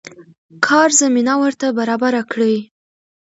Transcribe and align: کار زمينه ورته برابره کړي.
کار 0.67 0.89
زمينه 1.01 1.33
ورته 1.41 1.67
برابره 1.79 2.21
کړي. 2.31 2.55